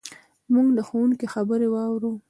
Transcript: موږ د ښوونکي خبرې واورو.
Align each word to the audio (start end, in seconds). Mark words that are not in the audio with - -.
موږ 0.53 0.67
د 0.77 0.79
ښوونکي 0.87 1.25
خبرې 1.33 1.67
واورو. 1.73 2.11